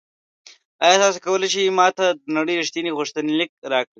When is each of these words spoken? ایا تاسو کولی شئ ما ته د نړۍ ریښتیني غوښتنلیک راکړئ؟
ایا 0.83 0.97
تاسو 1.01 1.19
کولی 1.25 1.47
شئ 1.53 1.63
ما 1.77 1.87
ته 1.97 2.05
د 2.21 2.23
نړۍ 2.37 2.55
ریښتیني 2.61 2.91
غوښتنلیک 2.97 3.49
راکړئ؟ 3.71 3.89